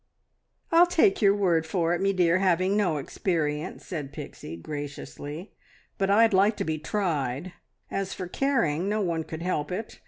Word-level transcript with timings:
"I'll 0.71 0.87
take 0.87 1.21
your 1.21 1.35
word 1.35 1.67
for 1.67 1.93
it, 1.93 2.01
me 2.01 2.11
dear, 2.11 2.39
having 2.39 2.75
no 2.75 2.97
experience," 2.97 3.85
said 3.85 4.11
Pixie 4.11 4.57
graciously; 4.57 5.53
"but 5.99 6.09
I'd 6.09 6.33
like 6.33 6.57
to 6.57 6.63
be 6.63 6.79
tried. 6.79 7.53
As 7.91 8.11
for 8.15 8.27
caring 8.27 8.89
no 8.89 9.01
one 9.01 9.23
could 9.23 9.43
help 9.43 9.71
it. 9.71 9.99